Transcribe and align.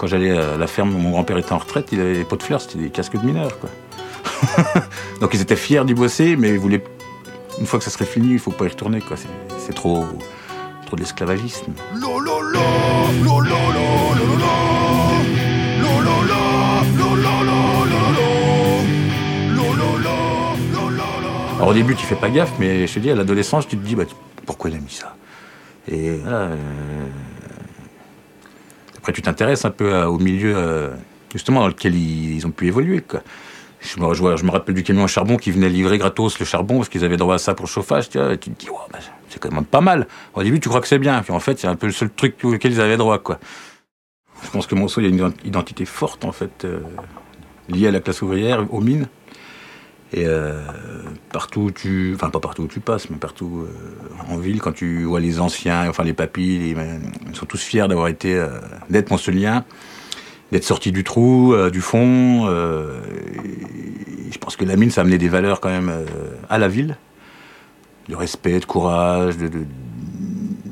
Quand 0.00 0.06
j'allais 0.06 0.30
à 0.30 0.56
la 0.56 0.66
ferme 0.66 0.94
où 0.94 0.98
mon 0.98 1.10
grand-père 1.10 1.36
était 1.36 1.52
en 1.52 1.58
retraite, 1.58 1.88
il 1.92 2.00
avait 2.00 2.14
des 2.14 2.24
pots 2.24 2.36
de 2.36 2.42
fleurs, 2.42 2.62
c'était 2.62 2.78
des 2.78 2.88
casques 2.88 3.20
de 3.20 3.26
mineurs. 3.26 3.58
Quoi. 3.58 3.68
Donc 5.20 5.34
ils 5.34 5.42
étaient 5.42 5.56
fiers 5.56 5.84
d'y 5.84 5.92
bosser, 5.92 6.36
mais 6.36 6.48
ils 6.48 6.58
voulaient, 6.58 6.82
une 7.60 7.66
fois 7.66 7.78
que 7.78 7.84
ça 7.84 7.90
serait 7.90 8.06
fini, 8.06 8.32
il 8.32 8.38
faut 8.38 8.50
pas 8.50 8.64
y 8.64 8.68
retourner. 8.68 9.02
Quoi. 9.02 9.18
C'est, 9.18 9.28
c'est 9.58 9.74
trop, 9.74 10.06
trop 10.86 10.96
de 10.96 11.02
l'esclavagisme. 11.02 11.74
Alors 21.56 21.68
au 21.68 21.74
début, 21.74 21.94
tu 21.94 22.06
fais 22.06 22.14
pas 22.14 22.30
gaffe, 22.30 22.54
mais 22.58 22.86
je 22.86 22.94
te 22.94 23.00
dis, 23.00 23.10
à 23.10 23.14
l'adolescence, 23.14 23.68
tu 23.68 23.76
te 23.76 23.86
dis, 23.86 23.96
bah, 23.96 24.04
pourquoi 24.46 24.70
il 24.70 24.76
a 24.76 24.80
mis 24.80 24.92
ça 24.92 25.14
Et 25.88 26.16
voilà, 26.16 26.38
euh, 26.38 26.56
Après, 29.00 29.14
tu 29.14 29.22
t'intéresses 29.22 29.64
un 29.64 29.70
peu 29.70 29.94
euh, 29.94 30.04
au 30.06 30.18
milieu, 30.18 30.52
euh, 30.54 30.90
justement, 31.32 31.60
dans 31.60 31.68
lequel 31.68 31.94
ils, 31.96 32.46
ont 32.46 32.50
pu 32.50 32.66
évoluer. 32.66 33.02
Je 33.80 33.98
me, 33.98 34.50
rappelle 34.50 34.74
du 34.74 34.82
camion 34.82 35.04
à 35.04 35.06
charbon 35.06 35.38
qui 35.38 35.50
venait 35.50 35.70
livrer 35.70 35.96
gratos 35.96 36.38
le 36.38 36.44
charbon 36.44 36.76
parce 36.76 36.90
qu'ils 36.90 37.02
avaient 37.02 37.16
droit 37.16 37.36
à 37.36 37.38
ça 37.38 37.54
pour 37.54 37.64
le 37.64 37.70
chauffage. 37.70 38.10
Tu, 38.10 38.18
te 38.18 38.50
dis, 38.50 38.68
bah, 38.92 38.98
c'est 39.30 39.38
quand 39.40 39.50
même 39.50 39.64
pas 39.64 39.80
mal. 39.80 40.06
Au 40.34 40.42
début, 40.42 40.60
tu 40.60 40.68
crois 40.68 40.82
que 40.82 40.86
c'est 40.86 40.98
bien. 40.98 41.22
Puis 41.22 41.32
en 41.32 41.40
fait, 41.40 41.58
c'est 41.58 41.66
un 41.66 41.76
peu 41.76 41.86
le 41.86 41.92
seul 41.92 42.10
truc 42.10 42.36
auquel 42.44 42.72
ils 42.72 42.80
avaient 42.82 42.98
droit. 42.98 43.22
Je 44.44 44.50
pense 44.50 44.66
que 44.66 44.74
Monceau, 44.74 45.00
il 45.00 45.04
y 45.04 45.06
a 45.22 45.26
une 45.26 45.32
identité 45.46 45.86
forte, 45.86 46.26
en 46.26 46.32
fait, 46.32 46.66
liée 47.70 47.88
à 47.88 47.90
la 47.90 48.00
classe 48.00 48.20
ouvrière, 48.20 48.66
aux 48.70 48.82
mines. 48.82 49.06
Et 50.12 50.26
euh, 50.26 50.60
partout 51.32 51.60
où 51.60 51.70
tu, 51.70 52.12
enfin 52.16 52.30
pas 52.30 52.40
partout 52.40 52.62
où 52.62 52.66
tu 52.66 52.80
passes, 52.80 53.10
mais 53.10 53.16
partout 53.16 53.64
euh, 53.64 54.32
en 54.32 54.38
ville, 54.38 54.60
quand 54.60 54.72
tu 54.72 55.04
vois 55.04 55.20
les 55.20 55.38
anciens, 55.38 55.88
enfin 55.88 56.02
les 56.02 56.14
papilles, 56.14 56.74
ils 57.28 57.36
sont 57.36 57.46
tous 57.46 57.62
fiers 57.62 57.86
d'avoir 57.86 58.08
été, 58.08 58.34
euh, 58.34 58.48
d'être 58.88 59.10
monceliens, 59.10 59.62
d'être 60.50 60.64
sortis 60.64 60.90
du 60.90 61.04
trou, 61.04 61.54
du 61.70 61.80
fond. 61.80 62.48
je 62.48 64.38
pense 64.38 64.56
que 64.56 64.64
la 64.64 64.74
mine, 64.74 64.90
ça 64.90 65.02
a 65.02 65.04
amené 65.04 65.16
des 65.16 65.28
valeurs 65.28 65.60
quand 65.60 65.68
même 65.68 65.92
à 66.48 66.58
la 66.58 66.66
ville, 66.66 66.96
de 68.08 68.16
respect, 68.16 68.58
de 68.58 68.64
courage, 68.64 69.36
de, 69.36 69.46
de, 69.46 69.64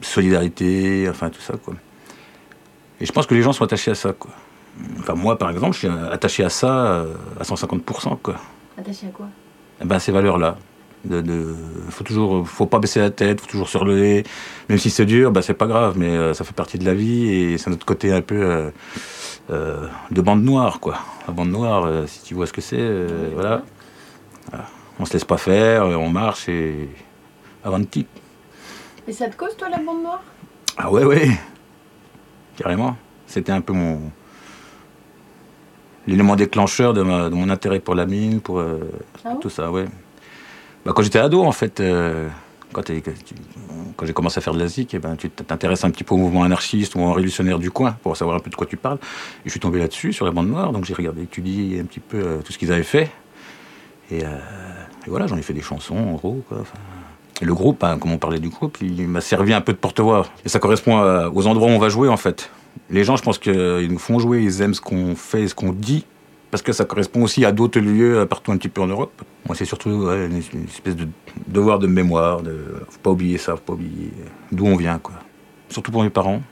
solidarité, 0.02 1.06
enfin 1.08 1.30
tout 1.30 1.40
ça 1.40 1.54
quoi. 1.64 1.74
Et 3.00 3.06
je 3.06 3.12
pense 3.12 3.26
que 3.26 3.34
les 3.36 3.42
gens 3.42 3.52
sont 3.52 3.62
attachés 3.62 3.92
à 3.92 3.94
ça 3.94 4.12
quoi. 4.12 4.32
Enfin 4.98 5.14
moi 5.14 5.38
par 5.38 5.50
exemple, 5.50 5.74
je 5.74 5.78
suis 5.78 5.88
attaché 6.10 6.42
à 6.42 6.50
ça 6.50 7.06
à 7.38 7.44
150% 7.44 8.18
quoi. 8.20 8.34
Attaché 8.78 9.08
à 9.08 9.10
quoi 9.10 9.26
eh 9.82 9.84
ben, 9.84 9.98
Ces 9.98 10.12
valeurs-là. 10.12 10.56
De, 11.04 11.20
de, 11.20 11.54
faut 11.90 12.04
toujours, 12.04 12.48
faut 12.48 12.66
pas 12.66 12.80
baisser 12.80 13.00
la 13.00 13.10
tête, 13.10 13.40
faut 13.40 13.46
toujours 13.46 13.68
se 13.68 13.78
relever. 13.78 14.24
Même 14.68 14.78
si 14.78 14.90
c'est 14.90 15.06
dur, 15.06 15.30
ben, 15.30 15.42
c'est 15.42 15.54
pas 15.54 15.66
grave, 15.66 15.94
mais 15.96 16.08
euh, 16.08 16.34
ça 16.34 16.44
fait 16.44 16.54
partie 16.54 16.78
de 16.78 16.84
la 16.84 16.94
vie 16.94 17.28
et 17.28 17.58
c'est 17.58 17.70
notre 17.70 17.86
côté 17.86 18.12
un 18.12 18.20
peu 18.20 18.40
euh, 18.40 18.70
euh, 19.50 19.86
de 20.10 20.20
bande 20.20 20.42
noire, 20.42 20.80
quoi. 20.80 20.98
La 21.26 21.32
bande 21.32 21.50
noire, 21.50 21.88
si 22.06 22.22
tu 22.22 22.34
vois 22.34 22.46
ce 22.46 22.52
que 22.52 22.60
c'est, 22.60 23.06
voilà. 23.34 23.62
voilà. 24.50 24.66
On 25.00 25.04
se 25.04 25.12
laisse 25.12 25.24
pas 25.24 25.38
faire, 25.38 25.86
on 25.86 26.10
marche 26.10 26.48
et 26.48 26.88
avanti. 27.64 28.06
Et 29.06 29.12
ça 29.12 29.28
te 29.28 29.36
cause, 29.36 29.56
toi, 29.56 29.68
la 29.68 29.78
bande 29.78 30.02
noire? 30.02 30.22
Ah 30.76 30.90
ouais, 30.90 31.04
ouais, 31.04 31.30
carrément. 32.56 32.96
C'était 33.26 33.52
un 33.52 33.60
peu 33.60 33.72
mon, 33.72 34.10
l'élément 36.08 36.36
déclencheur 36.36 36.94
de, 36.94 37.02
mon 37.02 37.50
intérêt 37.50 37.80
pour 37.80 37.94
la 37.94 38.06
mine, 38.06 38.40
pour, 38.40 38.58
euh, 38.58 38.78
ah 39.24 39.34
tout 39.40 39.50
ça, 39.50 39.70
ouais. 39.70 39.84
Bah, 40.84 40.92
quand 40.94 41.02
j'étais 41.02 41.18
ado, 41.18 41.44
en 41.44 41.52
fait, 41.52 41.80
euh, 41.80 42.28
quand, 42.72 42.82
quand 43.96 44.06
j'ai 44.06 44.12
commencé 44.14 44.38
à 44.38 44.40
faire 44.40 44.54
de 44.54 44.58
la 44.58 44.66
ZIC, 44.66 44.94
eh 44.94 44.98
ben, 44.98 45.16
tu 45.16 45.28
t'intéresses 45.28 45.84
un 45.84 45.90
petit 45.90 46.04
peu 46.04 46.14
au 46.14 46.18
mouvement 46.18 46.44
anarchiste 46.44 46.94
ou 46.94 47.00
au 47.00 47.12
révolutionnaire 47.12 47.58
du 47.58 47.70
coin 47.70 47.96
pour 48.02 48.16
savoir 48.16 48.36
un 48.36 48.40
peu 48.40 48.48
de 48.48 48.54
quoi 48.54 48.66
tu 48.66 48.78
parles. 48.78 48.98
Et 49.44 49.46
je 49.46 49.50
suis 49.50 49.60
tombé 49.60 49.78
là-dessus, 49.78 50.14
sur 50.14 50.24
la 50.24 50.30
bande 50.30 50.48
noire, 50.48 50.72
donc 50.72 50.86
j'ai 50.86 50.94
regardé, 50.94 51.22
étudié 51.22 51.78
un 51.80 51.84
petit 51.84 52.00
peu 52.00 52.16
euh, 52.16 52.38
tout 52.42 52.52
ce 52.52 52.58
qu'ils 52.58 52.72
avaient 52.72 52.82
fait. 52.82 53.10
Et, 54.10 54.22
voilà, 55.06 55.26
j'en 55.26 55.36
ai 55.36 55.42
fait 55.42 55.52
des 55.52 55.60
chansons, 55.60 55.96
en 55.96 56.12
gros. 56.14 56.42
Quoi. 56.48 56.64
le 57.42 57.54
groupe, 57.54 57.84
hein, 57.84 57.98
comme 57.98 58.12
on 58.12 58.18
parlait 58.18 58.38
du 58.38 58.48
groupe, 58.48 58.78
il 58.80 59.06
m'a 59.06 59.20
servi 59.20 59.52
un 59.52 59.60
peu 59.60 59.72
de 59.72 59.78
porte-voix. 59.78 60.26
Et 60.46 60.48
ça 60.48 60.58
correspond 60.58 60.98
aux 61.34 61.46
endroits 61.46 61.68
où 61.68 61.72
on 61.72 61.78
va 61.78 61.90
jouer, 61.90 62.08
en 62.08 62.16
fait 62.16 62.50
les 62.90 63.04
gens, 63.04 63.16
je 63.16 63.22
pense 63.22 63.38
qu'ils 63.38 63.88
nous 63.90 63.98
font 63.98 64.18
jouer, 64.18 64.42
ils 64.42 64.62
aiment 64.62 64.74
ce 64.74 64.80
qu'on 64.80 65.14
fait 65.14 65.42
et 65.42 65.48
ce 65.48 65.54
qu'on 65.54 65.72
dit, 65.72 66.04
parce 66.50 66.62
que 66.62 66.72
ça 66.72 66.84
correspond 66.84 67.22
aussi 67.22 67.44
à 67.44 67.52
d'autres 67.52 67.80
lieux 67.80 68.26
partout 68.28 68.52
un 68.52 68.56
petit 68.56 68.68
peu 68.68 68.80
en 68.80 68.86
Europe. 68.86 69.22
Moi, 69.46 69.54
c'est 69.56 69.64
surtout 69.64 70.08
une, 70.08 70.42
espèce 70.68 70.96
de 70.96 71.08
devoir 71.46 71.78
de 71.78 71.86
mémoire, 71.86 72.42
de 72.42 72.58
faut 72.88 73.00
pas 73.02 73.10
oublier 73.10 73.38
ça, 73.38 73.52
faut 73.52 73.62
pas 73.62 73.72
oublier 73.74 74.10
d'où 74.52 74.66
on 74.66 74.76
vient, 74.76 74.98
quoi. 74.98 75.14
Surtout 75.68 75.92
pour 75.92 76.02
mes 76.02 76.10
parents. 76.10 76.42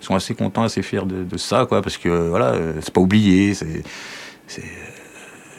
Ils 0.00 0.04
sont 0.04 0.16
assez 0.16 0.34
contents, 0.34 0.64
assez 0.64 0.82
fiers 0.82 1.04
de, 1.04 1.36
ça, 1.36 1.64
quoi, 1.66 1.80
parce 1.80 1.96
que 1.96 2.28
voilà, 2.28 2.56
c'est 2.80 2.92
pas 2.92 3.00
oublié. 3.00 3.54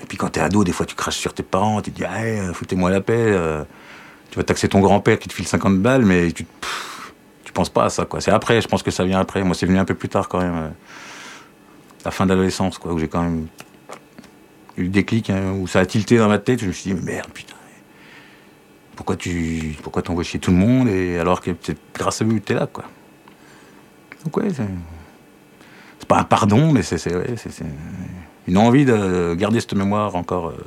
Et 0.03 0.05
puis 0.05 0.17
quand 0.17 0.27
t'es 0.29 0.41
ado, 0.41 0.65
des 0.65 0.73
fois 0.73 0.85
tu 0.85 0.95
craches 0.95 1.17
sur 1.17 1.33
tes 1.33 1.43
parents, 1.43 1.81
tu 1.81 1.91
te 1.91 1.95
dis, 1.97 2.03
ah, 2.03 2.53
foutez-moi 2.53 2.91
la 2.91 2.99
paix. 2.99 3.13
Euh, 3.17 3.63
tu 4.31 4.37
vas 4.37 4.43
taxer 4.43 4.67
ton 4.67 4.81
grand-père 4.81 5.17
qui 5.17 5.29
te 5.29 5.33
file 5.33 5.47
50 5.47 5.79
balles, 5.79 6.03
mais 6.03 6.31
tu 6.31 6.45
je 6.45 6.92
pense 7.53 7.69
pas 7.69 7.85
à 7.85 7.89
ça, 7.89 8.05
quoi. 8.05 8.19
C'est 8.21 8.31
après, 8.31 8.61
je 8.61 8.67
pense 8.67 8.83
que 8.83 8.91
ça 8.91 9.03
vient 9.05 9.19
après. 9.19 9.43
Moi, 9.43 9.55
c'est 9.55 9.65
venu 9.65 9.77
un 9.77 9.85
peu 9.85 9.95
plus 9.95 10.09
tard, 10.09 10.27
quand 10.27 10.39
même. 10.39 10.55
Euh, 10.55 10.69
la 12.05 12.11
fin 12.11 12.25
d'adolescence, 12.25 12.77
quoi, 12.77 12.91
où 12.93 12.99
j'ai 12.99 13.07
quand 13.07 13.23
même 13.23 13.47
eu 14.75 14.83
le 14.83 14.89
déclic, 14.89 15.29
hein, 15.29 15.53
où 15.53 15.67
ça 15.67 15.79
a 15.79 15.85
tilté 15.85 16.17
dans 16.17 16.27
ma 16.27 16.39
tête. 16.39 16.59
Je 16.59 16.67
me 16.67 16.71
suis 16.71 16.93
dit, 16.93 16.99
mais 17.01 17.13
merde, 17.13 17.29
putain. 17.33 17.55
Pourquoi 18.95 19.15
tu 19.15 19.75
pourquoi 19.81 20.01
t'envoies 20.01 20.23
chier 20.23 20.39
tout 20.39 20.51
le 20.51 20.57
monde 20.57 20.87
et 20.87 21.17
alors 21.17 21.41
que 21.41 21.51
grâce 21.95 22.21
à 22.21 22.25
lui 22.25 22.39
que 22.39 22.45
t'es 22.45 22.53
là, 22.53 22.67
quoi. 22.67 22.83
Donc, 24.23 24.37
ouais, 24.37 24.49
c'est 24.53 26.07
pas 26.07 26.19
un 26.19 26.23
pardon, 26.23 26.71
mais 26.71 26.83
c'est 26.83 27.09
une 28.47 28.57
envie 28.57 28.85
de 28.85 29.33
garder 29.35 29.61
cette 29.61 29.73
mémoire 29.73 30.15
encore 30.15 30.49
euh, 30.49 30.57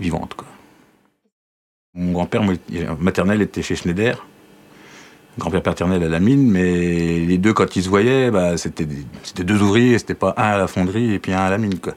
vivante, 0.00 0.34
quoi. 0.34 0.46
Mon 1.94 2.12
grand-père 2.12 2.42
maternel 3.00 3.42
était 3.42 3.62
chez 3.62 3.74
Schneider 3.74 4.24
grand-père 5.38 5.62
paternel 5.62 6.02
à 6.02 6.08
la 6.08 6.20
mine, 6.20 6.50
mais 6.50 7.20
les 7.20 7.38
deux, 7.38 7.52
quand 7.52 7.76
ils 7.76 7.82
se 7.82 7.88
voyaient, 7.88 8.30
bah, 8.30 8.56
c'était 8.56 8.84
deux 9.44 9.62
ouvriers, 9.62 9.98
c'était 9.98 10.14
pas 10.14 10.34
un 10.36 10.42
à 10.42 10.58
la 10.58 10.66
fonderie 10.66 11.14
et 11.14 11.18
puis 11.18 11.32
un 11.32 11.38
à 11.38 11.50
la 11.50 11.58
mine. 11.58 11.78
Quoi. 11.78 11.94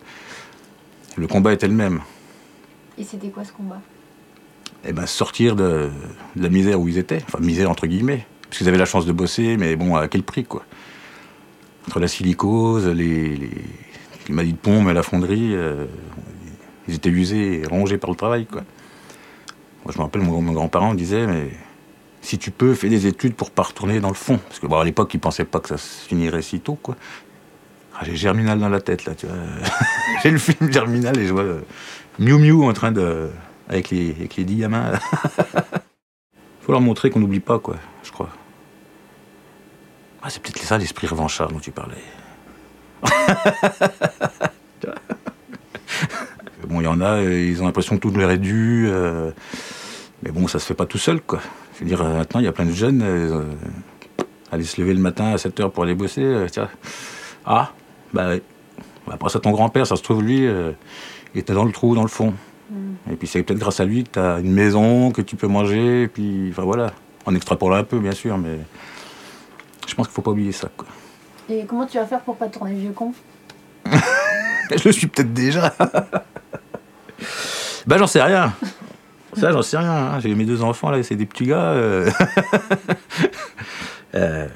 Le 1.17 1.27
combat 1.27 1.53
était 1.53 1.67
le 1.67 1.73
même. 1.73 2.01
Et 2.97 3.03
c'était 3.03 3.29
quoi 3.29 3.43
ce 3.43 3.51
combat? 3.51 3.81
Eh 4.85 4.93
ben, 4.93 5.05
sortir 5.05 5.55
de, 5.55 5.89
la 6.35 6.49
misère 6.49 6.79
où 6.79 6.87
ils 6.87 6.97
étaient, 6.97 7.21
enfin 7.27 7.39
misère 7.39 7.69
entre 7.69 7.87
guillemets, 7.87 8.25
parce 8.43 8.59
qu'ils 8.59 8.67
avaient 8.67 8.77
la 8.77 8.85
chance 8.85 9.05
de 9.05 9.11
bosser, 9.11 9.57
mais 9.57 9.75
bon, 9.75 9.95
à 9.95 10.07
quel 10.07 10.23
prix 10.23 10.43
quoi? 10.43 10.63
Entre 11.87 11.99
la 11.99 12.07
silicose, 12.07 12.87
les, 12.87 13.35
les, 13.35 13.49
les 14.29 14.51
de 14.51 14.57
pompe 14.57 14.87
et 14.89 14.93
la 14.93 15.03
fonderie, 15.03 15.53
euh, 15.53 15.85
ils 16.87 16.95
étaient 16.95 17.09
usés 17.09 17.61
et 17.61 17.67
rongés 17.67 17.97
par 17.97 18.09
le 18.09 18.15
travail 18.15 18.45
quoi. 18.45 18.61
Moi, 19.83 19.93
je 19.93 19.97
me 19.97 20.03
rappelle, 20.03 20.21
mon, 20.21 20.41
mon 20.41 20.53
grand-parent 20.53 20.93
disait, 20.93 21.25
mais 21.25 21.49
si 22.21 22.37
tu 22.37 22.51
peux, 22.51 22.73
fais 22.73 22.89
des 22.89 23.07
études 23.07 23.35
pour 23.35 23.51
pas 23.51 23.63
retourner 23.63 23.99
dans 23.99 24.09
le 24.09 24.13
fond. 24.13 24.37
Parce 24.37 24.59
que 24.59 24.67
bon, 24.67 24.77
à 24.77 24.85
l'époque, 24.85 25.13
ils 25.13 25.19
pensaient 25.19 25.45
pas 25.45 25.59
que 25.59 25.69
ça 25.69 25.77
se 25.77 26.07
finirait 26.07 26.41
si 26.41 26.59
tôt, 26.59 26.77
quoi. 26.81 26.95
Ah, 27.95 28.03
j'ai 28.03 28.15
Germinal 28.15 28.59
dans 28.59 28.69
la 28.69 28.79
tête, 28.79 29.05
là, 29.05 29.15
tu 29.15 29.25
vois. 29.25 29.35
j'ai 30.23 30.31
le 30.31 30.37
film 30.37 30.71
Germinal 30.71 31.19
et 31.19 31.27
je 31.27 31.33
vois 31.33 31.43
euh, 31.43 31.61
Miu 32.19 32.37
Miu 32.37 32.63
en 32.63 32.73
train 32.73 32.91
de. 32.91 33.29
avec 33.67 33.89
les, 33.89 34.11
avec 34.11 34.35
les 34.35 34.43
dix 34.43 34.57
gamins. 34.57 34.91
Faut 36.61 36.71
leur 36.71 36.81
montrer 36.81 37.09
qu'on 37.09 37.19
n'oublie 37.19 37.39
pas, 37.39 37.57
quoi, 37.59 37.77
je 38.03 38.11
crois. 38.11 38.29
Ah, 40.21 40.29
c'est 40.29 40.41
peut-être 40.41 40.59
ça 40.59 40.77
l'esprit 40.77 41.07
revanchard 41.07 41.51
dont 41.51 41.59
tu 41.59 41.71
parlais. 41.71 41.95
bon, 46.67 46.79
il 46.79 46.83
y 46.83 46.87
en 46.87 47.01
a, 47.01 47.17
euh, 47.17 47.41
ils 47.41 47.61
ont 47.63 47.65
l'impression 47.65 47.95
que 47.95 48.01
tout 48.01 48.11
leur 48.11 48.29
est 48.29 48.37
dû. 48.37 48.85
Euh, 48.87 49.31
mais 50.21 50.29
bon, 50.31 50.47
ça 50.47 50.59
se 50.59 50.65
fait 50.65 50.75
pas 50.75 50.85
tout 50.85 50.99
seul, 50.99 51.19
quoi. 51.21 51.41
Dire, 51.81 52.01
euh, 52.01 52.17
maintenant, 52.17 52.39
il 52.39 52.45
y 52.45 52.49
a 52.49 52.51
plein 52.51 52.65
de 52.65 52.71
jeunes, 52.71 53.01
euh, 53.03 53.43
aller 54.51 54.63
se 54.63 54.79
lever 54.79 54.93
le 54.93 54.99
matin 54.99 55.33
à 55.33 55.37
7 55.37 55.59
h 55.59 55.69
pour 55.71 55.83
aller 55.83 55.95
bosser. 55.95 56.23
Euh, 56.23 56.47
tiens. 56.49 56.69
Ah, 57.45 57.71
bah 58.13 58.29
oui. 58.29 58.41
Après 59.09 59.29
ça, 59.29 59.39
ton 59.39 59.51
grand-père, 59.51 59.87
ça 59.87 59.95
se 59.95 60.03
trouve, 60.03 60.21
lui, 60.21 60.47
il 61.33 61.39
était 61.39 61.53
dans 61.53 61.65
le 61.65 61.71
trou, 61.71 61.95
dans 61.95 62.03
le 62.03 62.07
fond. 62.07 62.33
Mm. 62.69 63.11
Et 63.11 63.15
puis 63.15 63.27
c'est 63.27 63.41
peut-être 63.43 63.59
grâce 63.59 63.79
à 63.79 63.85
lui 63.85 64.03
que 64.03 64.11
tu 64.11 64.19
as 64.19 64.39
une 64.39 64.53
maison, 64.53 65.11
que 65.11 65.21
tu 65.21 65.35
peux 65.35 65.47
manger, 65.47 66.03
et 66.03 66.07
puis, 66.07 66.49
enfin 66.51 66.61
voilà. 66.63 66.93
En 67.25 67.35
extrapolant 67.35 67.75
un 67.75 67.83
peu, 67.83 67.99
bien 67.99 68.13
sûr, 68.13 68.37
mais 68.37 68.59
je 69.87 69.95
pense 69.95 70.07
qu'il 70.07 70.13
faut 70.13 70.21
pas 70.21 70.31
oublier 70.31 70.51
ça, 70.51 70.69
quoi. 70.77 70.87
Et 71.49 71.65
comment 71.65 71.85
tu 71.85 71.97
vas 71.97 72.05
faire 72.05 72.21
pour 72.21 72.37
pas 72.37 72.47
tourner 72.47 72.73
vieux 72.75 72.91
con? 72.91 73.13
Je 74.71 74.85
le 74.85 74.91
suis 74.91 75.07
peut-être 75.07 75.33
déjà. 75.33 75.73
bah 77.87 77.97
j'en 77.97 78.07
sais 78.07 78.21
rien. 78.21 78.53
Ça, 79.35 79.51
j'en 79.51 79.61
sais 79.61 79.77
rien. 79.77 79.91
Hein. 79.91 80.19
J'ai 80.19 80.33
mes 80.35 80.45
deux 80.45 80.61
enfants, 80.63 80.89
là, 80.89 81.01
c'est 81.03 81.15
des 81.15 81.25
petits 81.25 81.45
gars. 81.45 81.71
Euh. 81.71 82.09
euh... 84.15 84.47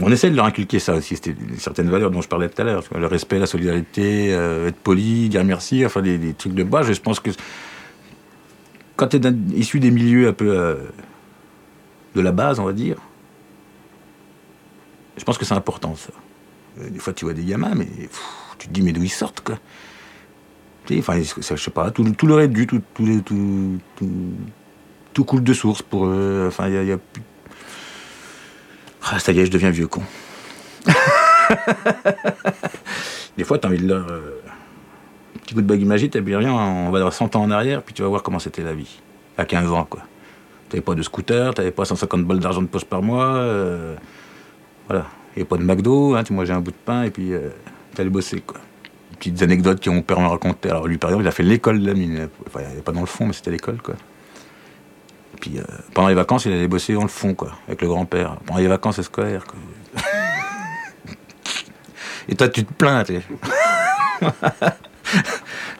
on 0.00 0.10
essaie 0.10 0.30
de 0.30 0.36
leur 0.36 0.44
inculquer 0.44 0.78
ça 0.78 0.94
aussi, 0.94 1.16
c'était 1.16 1.34
certaines 1.58 1.90
valeurs 1.90 2.10
dont 2.10 2.20
je 2.20 2.28
parlais 2.28 2.48
tout 2.48 2.60
à 2.62 2.64
l'heure. 2.64 2.84
Le 2.94 3.06
respect, 3.06 3.38
la 3.38 3.46
solidarité, 3.46 4.32
euh, 4.32 4.68
être 4.68 4.76
poli, 4.76 5.28
dire 5.28 5.44
merci, 5.44 5.84
enfin 5.84 6.02
des, 6.02 6.34
trucs 6.34 6.54
de 6.54 6.62
base. 6.62 6.92
Je 6.92 7.00
pense 7.00 7.20
que 7.20 7.30
quand 8.96 9.08
tu 9.08 9.16
es 9.16 9.32
issu 9.54 9.80
des 9.80 9.90
milieux 9.90 10.28
un 10.28 10.32
peu 10.32 10.78
de 12.14 12.20
la 12.20 12.32
base, 12.32 12.60
on 12.60 12.64
va 12.64 12.72
dire, 12.72 12.96
je 15.16 15.24
pense 15.24 15.38
que 15.38 15.44
c'est 15.44 15.54
important 15.54 15.94
ça. 15.96 16.12
Des 16.88 16.98
fois, 16.98 17.12
tu 17.12 17.24
vois 17.24 17.34
des 17.34 17.44
gamins, 17.44 17.74
mais 17.74 17.88
tu 18.58 18.68
te 18.68 18.72
dis, 18.72 18.82
mais 18.82 18.92
d'où 18.92 19.02
ils 19.02 19.10
sortent, 19.10 19.40
quoi? 19.40 19.58
Enfin, 20.98 21.20
je 21.20 21.56
sais 21.56 21.70
pas, 21.70 21.90
tout, 21.90 22.04
leur 22.26 22.40
est 22.40 22.48
dû, 22.48 22.66
tout, 22.66 22.82
tout, 22.94 23.22
tout, 23.24 23.78
tout, 25.14 25.24
coule 25.24 25.42
de 25.42 25.52
source 25.52 25.82
pour 25.82 26.06
eux. 26.06 26.46
Enfin, 26.48 26.68
il 26.68 26.84
y 26.84 26.92
a, 26.92 26.98
Ah, 29.04 29.18
ça 29.18 29.32
y 29.32 29.38
est, 29.38 29.46
je 29.46 29.50
deviens 29.50 29.70
vieux 29.70 29.86
con. 29.86 30.02
Des 33.36 33.44
fois, 33.44 33.58
tu 33.58 33.66
as 33.66 33.70
envie 33.70 33.78
de 33.78 33.88
leur. 33.88 34.06
Euh, 34.10 34.40
petit 35.42 35.54
coup 35.54 35.62
de 35.62 35.66
bague 35.66 35.84
magique, 35.84 36.12
t'as 36.12 36.20
bien 36.20 36.38
rien, 36.38 36.52
on 36.52 36.90
va 36.90 37.00
dans 37.00 37.10
100 37.10 37.36
ans 37.36 37.42
en 37.42 37.50
arrière, 37.50 37.82
puis 37.82 37.94
tu 37.94 38.02
vas 38.02 38.08
voir 38.08 38.22
comment 38.22 38.38
c'était 38.38 38.62
la 38.62 38.74
vie. 38.74 39.00
À 39.38 39.44
15 39.44 39.72
ans, 39.72 39.86
quoi. 39.88 40.02
T'avais 40.68 40.82
pas 40.82 40.94
de 40.94 41.02
scooter, 41.02 41.54
t'avais 41.54 41.70
pas 41.70 41.84
150 41.84 42.24
balles 42.24 42.38
d'argent 42.38 42.62
de 42.62 42.66
poche 42.66 42.84
par 42.84 43.02
mois. 43.02 43.34
Euh, 43.36 43.94
voilà. 44.88 45.06
A 45.38 45.44
pas 45.44 45.56
de 45.56 45.62
McDo, 45.62 46.14
hein, 46.14 46.24
tu 46.24 46.32
mangeais 46.32 46.52
un 46.52 46.60
bout 46.60 46.72
de 46.72 46.76
pain 46.76 47.04
et 47.04 47.10
puis 47.10 47.32
euh, 47.32 47.48
t'allais 47.94 48.10
bosser, 48.10 48.40
quoi. 48.40 48.58
Petites 49.22 49.42
anecdotes 49.42 49.80
que 49.80 49.88
mon 49.90 50.02
père 50.02 50.18
m'a 50.18 50.28
raconté. 50.28 50.68
Alors, 50.68 50.88
lui, 50.88 50.98
par 50.98 51.10
exemple, 51.10 51.24
il 51.24 51.28
a 51.28 51.32
fait 51.32 51.44
l'école 51.44 51.80
de 51.80 51.86
la 51.86 51.94
mine. 51.94 52.28
Enfin, 52.46 52.60
pas 52.84 52.90
dans 52.90 53.00
le 53.00 53.06
fond, 53.06 53.26
mais 53.26 53.32
c'était 53.32 53.52
l'école, 53.52 53.80
quoi. 53.80 53.94
Puis 55.40 55.58
euh, 55.58 55.62
pendant 55.94 56.08
les 56.08 56.14
vacances, 56.14 56.44
il 56.44 56.52
allait 56.52 56.66
bosser 56.66 56.94
dans 56.94 57.02
le 57.02 57.08
fond, 57.08 57.34
quoi, 57.34 57.52
avec 57.68 57.82
le 57.82 57.88
grand-père. 57.88 58.36
Pendant 58.46 58.58
les 58.58 58.66
vacances 58.66 59.00
scolaires, 59.02 59.44
quoi. 59.44 60.02
Et 62.28 62.34
toi, 62.34 62.48
tu 62.48 62.64
te 62.64 62.72
plains, 62.72 63.04
tu 63.04 63.14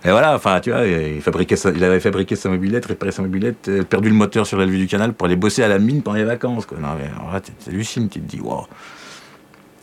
Et 0.04 0.10
voilà, 0.10 0.34
enfin, 0.34 0.60
tu 0.60 0.70
vois, 0.70 0.84
il, 0.86 1.22
fabriquait 1.22 1.54
il 1.74 1.84
avait 1.84 2.00
fabriqué 2.00 2.34
sa 2.36 2.48
mobilette, 2.48 2.86
réparé 2.86 3.12
sa 3.12 3.22
mobilette, 3.22 3.68
euh, 3.68 3.82
perdu 3.82 4.08
le 4.08 4.14
moteur 4.14 4.46
sur 4.46 4.58
la 4.58 4.66
vue 4.66 4.78
du 4.78 4.88
canal 4.88 5.12
pour 5.12 5.26
aller 5.26 5.36
bosser 5.36 5.62
à 5.62 5.68
la 5.68 5.78
mine 5.78 6.02
pendant 6.02 6.16
les 6.16 6.24
vacances. 6.24 6.66
Quoi. 6.66 6.78
Non, 6.78 6.96
mais 6.98 7.04
là, 7.04 7.40
hallucines, 7.68 8.08
tu 8.08 8.20
te 8.20 8.28
dis, 8.28 8.40
wow. 8.40 8.66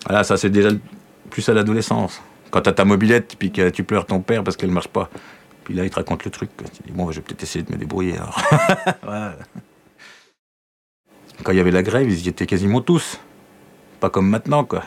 Voilà, 0.05 0.23
ça, 0.23 0.37
c'est 0.37 0.49
déjà 0.49 0.69
plus 1.29 1.47
à 1.47 1.53
l'adolescence. 1.53 2.21
Quand 2.51 2.61
t'as 2.61 2.73
ta 2.73 2.85
mobilette, 2.85 3.35
puis 3.37 3.51
que 3.51 3.69
tu 3.69 3.83
pleures 3.83 4.05
ton 4.05 4.21
père 4.21 4.43
parce 4.43 4.57
qu'elle 4.57 4.71
marche 4.71 4.87
pas. 4.87 5.09
Puis 5.63 5.73
là, 5.73 5.83
il 5.83 5.89
te 5.89 5.95
raconte 5.95 6.25
le 6.25 6.31
truc. 6.31 6.49
Tu 6.57 6.83
dis, 6.85 6.91
bon, 6.91 7.05
bah, 7.05 7.11
je 7.11 7.17
vais 7.17 7.23
peut-être 7.23 7.43
essayer 7.43 7.63
de 7.63 7.71
me 7.71 7.77
débrouiller. 7.77 8.15
Quand 11.43 11.51
il 11.51 11.57
y 11.57 11.61
avait 11.61 11.71
la 11.71 11.83
grève, 11.83 12.09
ils 12.09 12.25
y 12.25 12.29
étaient 12.29 12.47
quasiment 12.47 12.81
tous. 12.81 13.19
Pas 13.99 14.09
comme 14.09 14.27
maintenant, 14.27 14.63
quoi. 14.63 14.83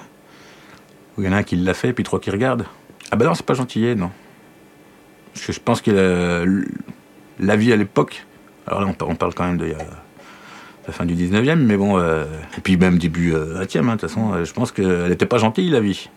Il 1.19 1.25
y 1.25 1.29
en 1.29 1.33
a 1.33 1.37
un 1.37 1.43
qui 1.43 1.57
l'a 1.57 1.75
fait, 1.75 1.93
puis 1.93 2.05
trois 2.05 2.21
qui 2.21 2.31
regardent. 2.31 2.67
Ah 3.11 3.17
ben 3.17 3.27
non, 3.27 3.35
c'est 3.35 3.47
pas 3.47 3.55
gentil, 3.55 3.95
non. 3.95 4.11
Parce 5.33 5.47
que 5.47 5.53
je 5.53 5.61
pense 5.61 5.81
que 5.81 6.45
la, 7.39 7.57
vie 7.57 7.73
à 7.73 7.77
l'époque, 7.77 8.27
alors 8.67 8.81
là 8.81 8.95
on, 9.01 9.15
parle 9.15 9.35
quand 9.35 9.45
même 9.45 9.57
de 9.57 9.75
la 10.87 10.93
fin 10.93 11.05
du 11.05 11.15
19e, 11.15 11.57
mais 11.57 11.77
bon, 11.77 11.99
euh, 11.99 12.25
et 12.57 12.61
puis 12.61 12.77
même 12.77 12.99
début 12.99 13.33
20e, 13.33 13.37
euh, 13.37 13.59
hein, 13.59 13.63
de 13.63 13.91
toute 13.93 14.01
façon, 14.03 14.33
euh, 14.33 14.45
je 14.45 14.53
pense 14.53 14.73
qu'elle 14.73 15.09
n'était 15.09 15.27
pas 15.27 15.39
gentille 15.39 15.71
la 15.71 15.81
vie. 15.81 16.11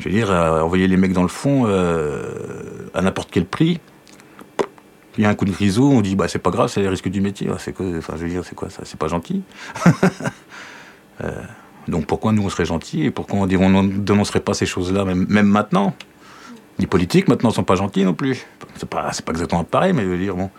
Je 0.00 0.08
veux 0.08 0.14
dire, 0.14 0.30
envoyer 0.30 0.88
les 0.88 0.96
mecs 0.96 1.12
dans 1.12 1.22
le 1.22 1.28
fond 1.28 1.66
à 1.66 3.02
n'importe 3.02 3.28
quel 3.30 3.44
prix, 3.44 3.78
il 5.18 5.24
y 5.24 5.26
a 5.26 5.28
un 5.28 5.34
coup 5.34 5.44
de 5.44 5.50
grisou, 5.50 5.90
on 5.92 6.00
dit 6.00 6.16
bah 6.16 6.28
c'est 6.28 6.38
pas 6.38 6.50
grave, 6.50 6.68
c'est 6.68 6.80
les 6.80 6.88
risques 6.88 7.08
du 7.08 7.20
métier. 7.20 7.48
C'est 7.58 7.74
quoi, 7.74 7.86
je 7.86 8.22
veux 8.22 8.28
dire, 8.28 8.44
c'est 8.44 8.54
quoi 8.54 8.70
ça? 8.70 8.82
C'est 8.84 8.98
pas 8.98 9.08
gentil? 9.08 9.42
donc 11.88 12.06
pourquoi 12.06 12.32
nous 12.32 12.42
on 12.42 12.48
serait 12.48 12.64
gentils 12.64 13.04
et 13.04 13.10
pourquoi 13.10 13.40
on 13.40 13.46
ne 13.46 13.98
dénoncerait 13.98 14.40
pas 14.40 14.54
ces 14.54 14.66
choses-là, 14.66 15.04
même, 15.04 15.46
maintenant? 15.46 15.94
Les 16.78 16.86
politiques 16.86 17.28
maintenant 17.28 17.50
sont 17.50 17.64
pas 17.64 17.74
gentils 17.74 18.04
non 18.04 18.14
plus. 18.14 18.46
C'est 18.76 18.88
pas, 18.88 19.10
pas 19.26 19.32
exactement 19.32 19.64
pareil, 19.64 19.92
mais 19.92 20.02
je 20.02 20.08
veux 20.08 20.18
dire, 20.18 20.34
bon. 20.34 20.50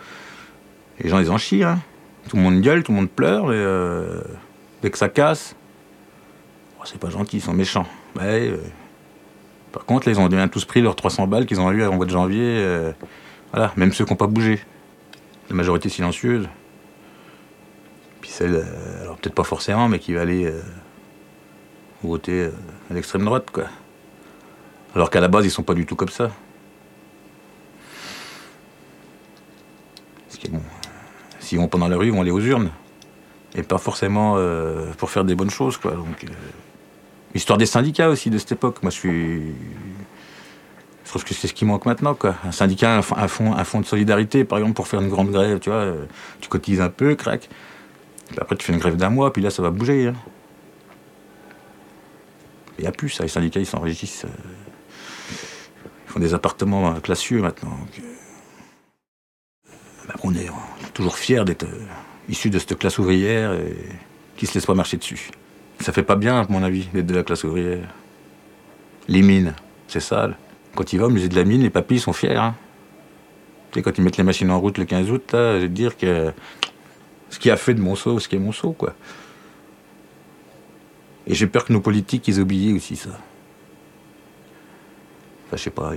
Les 1.00 1.08
gens, 1.08 1.18
ils 1.18 1.30
en 1.30 1.38
chient, 1.38 1.64
hein. 1.64 1.80
Tout 2.28 2.36
le 2.36 2.42
monde 2.42 2.60
gueule, 2.60 2.84
tout 2.84 2.92
le 2.92 2.98
monde 2.98 3.10
pleure, 3.10 3.46
euh, 3.48 4.22
dès 4.82 4.90
que 4.90 4.98
ça 4.98 5.08
casse, 5.08 5.56
oh, 6.78 6.82
c'est 6.84 7.00
pas 7.00 7.10
gentil, 7.10 7.38
ils 7.38 7.42
sont 7.42 7.52
méchants. 7.52 7.86
Euh, 8.20 8.58
par 9.72 9.84
contre, 9.84 10.08
ils 10.08 10.20
ont 10.20 10.26
bien 10.26 10.46
tous 10.48 10.64
pris 10.64 10.80
leurs 10.80 10.96
300 10.96 11.26
balles 11.26 11.46
qu'ils 11.46 11.60
ont 11.60 11.70
eu 11.70 11.84
en 11.84 11.94
mois 11.94 12.06
de 12.06 12.10
janvier. 12.10 12.42
Euh, 12.42 12.92
voilà, 13.52 13.72
même 13.76 13.92
ceux 13.92 14.04
qui 14.04 14.12
n'ont 14.12 14.16
pas 14.16 14.26
bougé. 14.26 14.60
La 15.50 15.56
majorité 15.56 15.88
silencieuse. 15.88 16.48
Puis 18.20 18.30
celle, 18.30 18.64
alors 19.00 19.16
peut-être 19.16 19.34
pas 19.34 19.44
forcément, 19.44 19.88
mais 19.88 19.98
qui 19.98 20.12
va 20.12 20.20
aller 20.20 20.52
voter 22.02 22.48
à 22.90 22.94
l'extrême 22.94 23.24
droite, 23.24 23.50
quoi. 23.50 23.64
Alors 24.94 25.10
qu'à 25.10 25.20
la 25.20 25.28
base, 25.28 25.44
ils 25.46 25.50
sont 25.50 25.62
pas 25.62 25.74
du 25.74 25.86
tout 25.86 25.96
comme 25.96 26.10
ça. 26.10 26.30
Parce 30.28 30.38
que 30.38 30.48
bon, 30.48 30.62
s'ils 31.40 31.58
vont 31.58 31.68
pendant 31.68 31.88
la 31.88 31.96
rue, 31.96 32.06
ils 32.06 32.12
vont 32.12 32.20
aller 32.20 32.30
aux 32.30 32.40
urnes. 32.40 32.70
Et 33.54 33.62
pas 33.62 33.78
forcément 33.78 34.34
euh, 34.36 34.92
pour 34.98 35.10
faire 35.10 35.24
des 35.24 35.34
bonnes 35.34 35.50
choses, 35.50 35.76
quoi. 35.76 35.92
Donc, 35.92 36.26
euh, 37.32 37.36
histoire 37.36 37.58
des 37.58 37.66
syndicats 37.66 38.08
aussi 38.08 38.30
de 38.30 38.38
cette 38.38 38.52
époque. 38.52 38.82
Moi, 38.82 38.90
je 38.90 38.96
suis. 38.96 39.42
Je 41.04 41.10
trouve 41.10 41.24
que 41.24 41.34
c'est 41.34 41.48
ce 41.48 41.52
qui 41.52 41.64
manque 41.64 41.84
maintenant, 41.84 42.14
quoi. 42.14 42.36
Un 42.44 42.52
syndicat, 42.52 42.96
un, 42.96 43.28
fonds, 43.28 43.54
un 43.54 43.80
de 43.80 43.86
solidarité, 43.86 44.44
par 44.44 44.58
exemple, 44.58 44.74
pour 44.74 44.88
faire 44.88 45.00
une 45.00 45.10
grande 45.10 45.30
grève, 45.30 45.58
tu 45.58 45.68
vois. 45.68 45.80
Euh, 45.80 46.06
tu 46.40 46.48
cotises 46.48 46.80
un 46.80 46.88
peu, 46.88 47.14
crac. 47.14 47.48
après, 48.38 48.56
tu 48.56 48.64
fais 48.64 48.72
une 48.72 48.78
grève 48.78 48.96
d'un 48.96 49.10
mois, 49.10 49.32
puis 49.32 49.42
là, 49.42 49.50
ça 49.50 49.62
va 49.62 49.70
bouger. 49.70 50.08
Hein. 50.08 50.14
Il 52.78 52.82
n'y 52.82 52.88
a 52.88 52.92
plus 52.92 53.10
ça. 53.10 53.24
Les 53.24 53.28
syndicats, 53.28 53.60
ils 53.60 53.66
s'enregistrent 53.66 54.26
font 56.12 56.20
des 56.20 56.34
appartements 56.34 57.00
classieux 57.00 57.40
maintenant. 57.40 57.78
Euh, 57.98 59.72
bah, 60.06 60.14
on 60.22 60.34
est 60.34 60.50
toujours 60.92 61.16
fiers 61.16 61.44
d'être 61.44 61.64
euh, 61.64 61.86
issus 62.28 62.50
de 62.50 62.58
cette 62.58 62.78
classe 62.78 62.98
ouvrière 62.98 63.54
et 63.54 63.76
qui 64.36 64.46
se 64.46 64.54
laisse 64.54 64.66
pas 64.66 64.74
marcher 64.74 64.98
dessus. 64.98 65.30
Ça 65.82 65.92
fait 65.92 66.02
pas 66.02 66.16
bien, 66.16 66.40
à 66.40 66.46
mon 66.48 66.62
avis, 66.62 66.88
d'être 66.92 67.06
de 67.06 67.14
la 67.14 67.22
classe 67.22 67.44
ouvrière. 67.44 67.88
Les 69.08 69.22
mines, 69.22 69.54
c'est 69.88 70.00
sale. 70.00 70.36
Quand 70.74 70.92
il 70.92 71.00
va 71.00 71.06
au 71.06 71.10
musée 71.10 71.28
de 71.28 71.36
la 71.36 71.44
mine, 71.44 71.62
les 71.62 71.70
papilles 71.70 72.00
sont 72.00 72.12
fiers. 72.12 72.36
Hein. 72.36 72.54
Tu 73.70 73.78
sais, 73.78 73.82
quand 73.82 73.96
ils 73.98 74.04
mettent 74.04 74.16
les 74.16 74.24
machines 74.24 74.50
en 74.50 74.60
route 74.60 74.78
le 74.78 74.84
15 74.84 75.10
août, 75.10 75.32
là, 75.32 75.56
je 75.56 75.62
vais 75.62 75.68
te 75.68 75.72
dire 75.72 75.96
que 75.96 76.32
ce 77.30 77.38
qui 77.38 77.50
a 77.50 77.56
fait 77.56 77.74
de 77.74 77.80
Monceau, 77.80 78.18
ce 78.18 78.28
qui 78.28 78.36
est 78.36 78.38
Monceau, 78.38 78.72
quoi. 78.72 78.94
Et 81.26 81.34
j'ai 81.34 81.46
peur 81.46 81.64
que 81.64 81.72
nos 81.72 81.80
politiques, 81.80 82.26
ils 82.28 82.40
oublient 82.40 82.74
aussi 82.74 82.96
ça 82.96 83.10
je 85.56 85.62
sais 85.62 85.70
pas, 85.70 85.92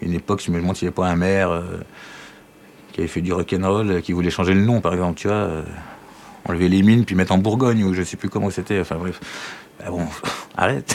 une 0.00 0.12
époque, 0.12 0.42
je 0.44 0.50
me 0.50 0.60
demande 0.60 0.76
s'il 0.76 0.86
n'y 0.86 0.88
avait 0.88 0.94
pas 0.94 1.08
un 1.08 1.16
maire 1.16 1.50
euh, 1.50 1.62
qui 2.92 3.00
avait 3.00 3.08
fait 3.08 3.20
du 3.20 3.32
rock'n'roll, 3.32 3.90
euh, 3.90 4.00
qui 4.00 4.12
voulait 4.12 4.30
changer 4.30 4.54
le 4.54 4.62
nom, 4.62 4.80
par 4.80 4.92
exemple, 4.92 5.18
tu 5.18 5.28
vois. 5.28 5.36
Euh, 5.36 5.62
enlever 6.46 6.68
les 6.68 6.82
mines, 6.82 7.04
puis 7.04 7.14
mettre 7.14 7.32
en 7.32 7.38
Bourgogne, 7.38 7.84
ou 7.84 7.94
je 7.94 8.02
sais 8.02 8.16
plus 8.16 8.28
comment 8.28 8.50
c'était, 8.50 8.80
enfin 8.80 8.96
bref. 8.96 9.20
Bah 9.78 9.90
bon, 9.90 10.06
arrête 10.56 10.94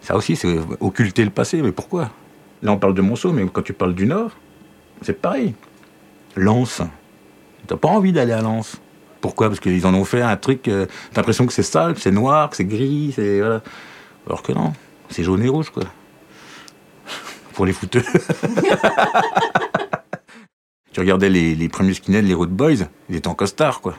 Ça 0.00 0.16
aussi, 0.16 0.36
c'est 0.36 0.58
occulter 0.80 1.24
le 1.24 1.30
passé, 1.30 1.62
mais 1.62 1.72
pourquoi? 1.72 2.10
Là, 2.62 2.72
on 2.72 2.76
parle 2.76 2.94
de 2.94 3.00
Monceau, 3.00 3.32
mais 3.32 3.46
quand 3.46 3.62
tu 3.62 3.72
parles 3.72 3.94
du 3.94 4.06
Nord, 4.06 4.32
c'est 5.02 5.20
pareil. 5.20 5.54
Lens. 6.36 6.82
T'as 7.66 7.76
pas 7.76 7.88
envie 7.88 8.12
d'aller 8.12 8.32
à 8.32 8.42
Lens. 8.42 8.80
Pourquoi? 9.22 9.48
Parce 9.48 9.60
qu'ils 9.60 9.86
en 9.86 9.94
ont 9.94 10.04
fait 10.04 10.20
un 10.20 10.36
truc, 10.36 10.68
euh, 10.68 10.86
t'as 11.12 11.22
l'impression 11.22 11.46
que 11.46 11.52
c'est 11.54 11.62
sale, 11.62 11.94
que 11.94 12.00
c'est 12.00 12.10
noir, 12.10 12.50
que 12.50 12.56
c'est 12.56 12.66
gris, 12.66 13.12
c'est. 13.16 13.40
Alors 14.26 14.42
que 14.42 14.52
non, 14.52 14.74
c'est 15.08 15.22
jaune 15.22 15.42
et 15.42 15.48
rouge, 15.48 15.70
quoi. 15.70 15.84
Pour 17.54 17.64
les 17.64 17.72
fouteux. 17.72 18.02
tu 20.94 21.00
regardais 21.00 21.28
les, 21.28 21.54
les 21.54 21.68
premiers 21.68 21.92
skinheads, 21.92 22.22
les 22.22 22.34
Road 22.34 22.50
Boys, 22.50 22.86
ils 23.10 23.16
étaient 23.16 23.28
en 23.28 23.34
costard, 23.34 23.82
quoi 23.82 23.94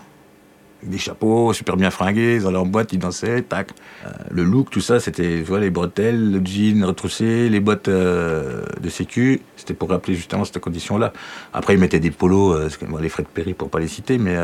des 0.85 0.97
chapeaux 0.97 1.53
super 1.53 1.77
bien 1.77 1.89
fringués, 1.89 2.39
dans 2.39 2.51
leur 2.51 2.65
boîte, 2.65 2.93
ils 2.93 2.99
dansaient, 2.99 3.41
tac. 3.41 3.71
Euh, 4.05 4.09
le 4.31 4.43
look, 4.43 4.69
tout 4.69 4.81
ça, 4.81 4.99
c'était 4.99 5.41
vois, 5.41 5.59
les 5.59 5.69
bretelles, 5.69 6.31
le 6.31 6.41
jean 6.45 6.83
retroussé, 6.85 7.49
les 7.49 7.59
bottes 7.59 7.87
euh, 7.87 8.63
de 8.81 8.89
sécu. 8.89 9.41
C'était 9.55 9.73
pour 9.73 9.89
rappeler 9.89 10.15
justement 10.15 10.45
cette 10.45 10.59
condition-là. 10.59 11.13
Après, 11.53 11.73
ils 11.73 11.79
mettaient 11.79 11.99
des 11.99 12.11
polos, 12.11 12.55
euh, 12.55 12.69
les 13.01 13.09
frais 13.09 13.23
de 13.23 13.27
péri 13.27 13.53
pour 13.53 13.69
pas 13.69 13.79
les 13.79 13.87
citer, 13.87 14.17
mais 14.17 14.35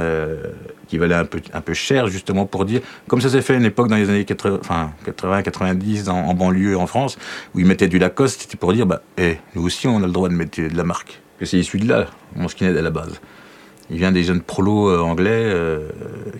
qui 0.87 0.97
valaient 0.97 1.15
un 1.15 1.61
peu, 1.61 1.73
cher 1.73 2.07
justement 2.07 2.45
pour 2.45 2.65
dire, 2.65 2.81
comme 3.07 3.21
ça 3.21 3.29
s'est 3.29 3.41
fait 3.41 3.53
à 3.53 3.57
une 3.57 3.65
époque 3.65 3.87
dans 3.87 3.95
les 3.95 4.09
années 4.09 4.25
80, 4.25 4.57
enfin, 4.59 4.91
80 5.05 5.43
90 5.43 6.09
en, 6.09 6.33
banlieue 6.33 6.77
en 6.77 6.87
France, 6.87 7.17
où 7.53 7.59
ils 7.59 7.65
mettaient 7.65 7.87
du 7.87 7.99
Lacoste, 7.99 8.41
c'était 8.41 8.57
pour 8.57 8.73
dire, 8.73 8.85
bah, 8.85 9.01
hey, 9.17 9.33
eh, 9.33 9.37
nous 9.55 9.63
aussi 9.63 9.87
on 9.87 9.97
a 9.97 10.05
le 10.05 10.11
droit 10.11 10.29
de 10.29 10.33
mettre 10.33 10.61
de 10.61 10.75
la 10.75 10.83
marque. 10.83 11.21
Que 11.41 11.47
c'est 11.47 11.57
issu 11.57 11.79
de 11.79 11.87
là, 11.87 12.05
mon 12.35 12.47
skinhead 12.47 12.77
à 12.77 12.83
la 12.83 12.91
base. 12.91 13.19
Il 13.89 13.97
vient 13.97 14.11
des 14.11 14.21
jeunes 14.21 14.43
prolos 14.43 14.91
euh, 14.91 14.99
anglais 14.99 15.31
euh, 15.31 15.89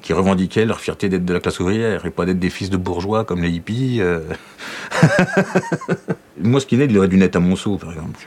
qui 0.03 0.13
revendiquaient 0.13 0.63
leur 0.63 0.79
fierté 0.79 1.10
d'être 1.10 1.25
de 1.25 1.34
la 1.34 1.39
classe 1.39 1.60
ouvrière 1.60 2.05
et 2.05 2.12
pas 2.12 2.27
d'être 2.27 2.38
des 2.38 2.51
fils 2.51 2.70
de 2.70 2.77
bourgeois 2.77 3.25
comme 3.25 3.41
les 3.41 3.50
hippies. 3.50 3.98
Euh. 4.00 4.20
Moi, 6.39 6.62
il 6.70 6.98
aurait 7.00 7.08
dû 7.08 7.17
naître 7.17 7.38
à 7.38 7.39
Monceau, 7.39 7.77
par 7.77 7.93
exemple. 7.93 8.20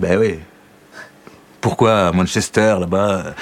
Ben 0.00 0.18
oui. 0.18 0.38
Pourquoi 1.60 2.10
Manchester, 2.12 2.78
là-bas? 2.80 3.34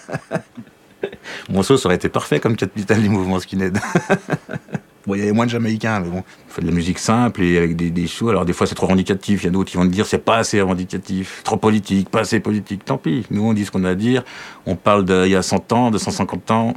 Monceau, 1.50 1.76
ça 1.76 1.88
aurait 1.88 1.96
été 1.96 2.08
parfait 2.08 2.40
comme 2.40 2.56
capitale 2.56 3.02
du 3.02 3.10
mouvement 3.10 3.38
skinhead. 3.38 3.78
Il 5.14 5.20
y 5.20 5.22
avait 5.22 5.32
moins 5.32 5.46
de 5.46 5.50
Jamaïcains, 5.50 6.00
mais 6.00 6.08
bon, 6.08 6.18
on 6.18 6.52
fait 6.52 6.62
de 6.62 6.66
la 6.66 6.72
musique 6.72 6.98
simple 6.98 7.42
et 7.42 7.58
avec 7.58 7.76
des, 7.76 7.90
des. 7.90 8.06
Alors 8.28 8.44
des 8.44 8.52
fois 8.52 8.66
c'est 8.66 8.74
trop 8.74 8.86
revendicatif, 8.86 9.42
il 9.42 9.46
y 9.46 9.48
a 9.48 9.52
d'autres 9.52 9.70
qui 9.70 9.76
vont 9.76 9.84
te 9.84 9.92
dire 9.92 10.06
c'est 10.06 10.18
pas 10.18 10.36
assez 10.36 10.60
revendicatif, 10.60 11.42
trop 11.44 11.56
politique, 11.56 12.08
pas 12.08 12.20
assez 12.20 12.40
politique. 12.40 12.84
Tant 12.84 12.98
pis, 12.98 13.26
nous 13.30 13.42
on 13.42 13.52
dit 13.52 13.64
ce 13.64 13.70
qu'on 13.70 13.84
a 13.84 13.90
à 13.90 13.94
dire. 13.94 14.24
On 14.66 14.76
parle 14.76 15.04
d'il 15.04 15.28
y 15.28 15.36
a 15.36 15.42
100 15.42 15.72
ans, 15.72 15.90
de 15.90 15.98
150 15.98 16.50
ans. 16.50 16.74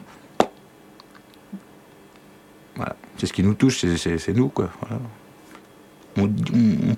Voilà, 2.75 2.95
c'est 3.17 3.25
ce 3.25 3.33
qui 3.33 3.43
nous 3.43 3.53
touche, 3.53 3.85
c'est 3.97 4.35
nous 4.35 4.49
quoi. 4.49 4.69
On, 6.17 6.27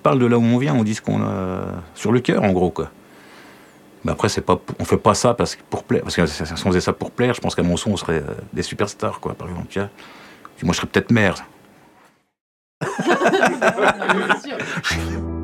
parle 0.01 0.19
de 0.19 0.25
là 0.25 0.37
où 0.37 0.43
on 0.43 0.57
vient, 0.57 0.73
on 0.73 0.83
dit 0.83 0.95
ce 0.95 1.01
qu'on 1.01 1.21
a 1.21 1.83
sur 1.93 2.11
le 2.11 2.19
cœur 2.19 2.43
en 2.43 2.51
gros 2.51 2.71
quoi. 2.71 2.91
Mais 4.03 4.11
après, 4.11 4.29
c'est 4.29 4.41
pas, 4.41 4.59
on 4.79 4.85
fait 4.85 4.97
pas 4.97 5.13
ça 5.13 5.33
parce 5.33 5.57
pour 5.69 5.83
plaire. 5.83 6.01
Parce 6.03 6.15
que 6.15 6.25
si 6.25 6.43
on 6.53 6.55
faisait 6.69 6.81
ça 6.81 6.93
pour 6.93 7.11
plaire, 7.11 7.33
je 7.33 7.41
pense 7.41 7.55
qu'à 7.55 7.63
mon 7.63 7.77
son, 7.77 7.91
on 7.91 7.97
serait 7.97 8.17
euh, 8.17 8.33
des 8.51 8.63
superstars, 8.63 9.19
quoi, 9.19 9.33
par 9.33 9.47
exemple. 9.49 9.89
Moi, 10.63 10.73
je 10.73 10.77
serais 10.77 10.87
peut-être 10.87 11.11
maire. 11.11 11.35